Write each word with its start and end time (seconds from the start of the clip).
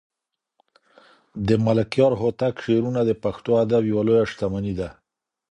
د 1.47 1.49
ملکیار 1.65 2.13
هوتک 2.21 2.55
شعرونه 2.65 3.01
د 3.05 3.11
پښتو 3.23 3.51
ادب 3.63 3.81
یوه 3.91 4.03
لویه 4.07 4.25
شتمني 4.31 4.73
ده. 4.79 4.89